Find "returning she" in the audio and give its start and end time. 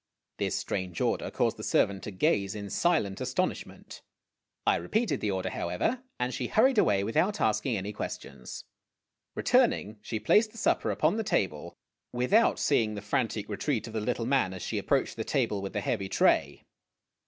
9.35-10.19